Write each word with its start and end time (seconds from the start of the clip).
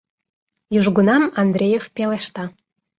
—южгунам 0.77 1.23
Андреев 1.41 1.85
пелешта. 1.95 2.43